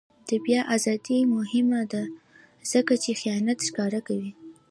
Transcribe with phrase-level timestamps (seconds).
[0.27, 2.03] د بیان ازادي مهمه ده
[2.71, 4.31] ځکه چې خیانت ښکاره کوي.